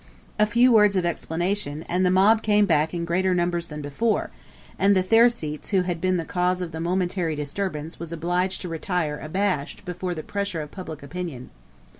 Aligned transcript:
A 0.39 0.47
few 0.47 0.71
words 0.71 0.95
of 0.95 1.05
explanation, 1.05 1.83
and 1.87 2.03
the 2.03 2.09
mob 2.09 2.41
came 2.41 2.65
back 2.65 2.91
in 2.91 3.05
greater 3.05 3.35
numbers 3.35 3.67
than 3.67 3.83
before; 3.83 4.31
and 4.79 4.95
the 4.95 5.03
Thersites 5.03 5.69
who 5.69 5.81
had 5.81 6.01
been 6.01 6.17
the 6.17 6.25
cause 6.25 6.59
of 6.59 6.71
the 6.71 6.79
momentary 6.79 7.35
disturbance 7.35 7.99
was 7.99 8.11
obliged 8.11 8.61
to 8.61 8.67
retire 8.67 9.19
abashed 9.21 9.85
before 9.85 10.15
the 10.15 10.23
pressure 10.23 10.63
of 10.63 10.71
public 10.71 11.03
opinion. 11.03 11.51